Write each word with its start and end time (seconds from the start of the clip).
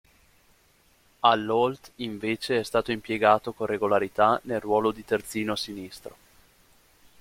All'Olt, 1.19 1.91
invece, 1.97 2.57
è 2.59 2.63
stato 2.63 2.91
impiegato 2.91 3.53
con 3.53 3.67
regolarità, 3.67 4.39
nel 4.45 4.59
ruolo 4.59 4.89
di 4.89 5.05
terzino 5.05 5.55
sinistro. 5.55 6.15